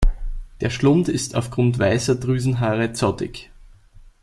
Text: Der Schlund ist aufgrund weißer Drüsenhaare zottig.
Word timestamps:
Der 0.61 0.71
Schlund 0.71 1.09
ist 1.09 1.35
aufgrund 1.35 1.77
weißer 1.77 2.15
Drüsenhaare 2.15 2.93
zottig. 2.93 3.51